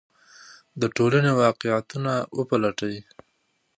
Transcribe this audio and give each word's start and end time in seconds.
د 0.79 0.83
ټولنې 0.95 1.31
واقعیتونه 1.41 2.13
وپلټئ. 2.37 2.95